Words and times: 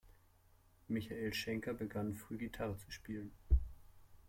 Michael 0.87 1.31
Schenker 1.31 1.75
begann 1.75 2.15
früh, 2.15 2.35
Gitarre 2.39 2.75
zu 2.79 2.89
spielen. 2.89 3.31